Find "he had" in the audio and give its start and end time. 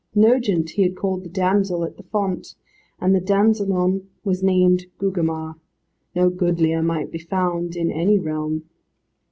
0.71-0.97